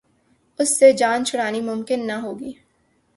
اس 0.59 0.69
سے 0.79 0.91
جان 0.93 1.25
چھڑانی 1.25 1.61
ممکن 1.61 1.99
نہ 2.07 2.13
ہوگی۔ 2.23 2.51